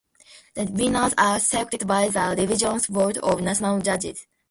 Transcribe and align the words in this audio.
The 0.55 0.63
winners 0.65 1.13
are 1.15 1.39
selected 1.39 1.85
by 1.85 2.09
the 2.09 2.33
Livingston 2.35 2.81
Board 2.91 3.19
of 3.19 3.39
National 3.39 3.79
Judges. 3.81 4.25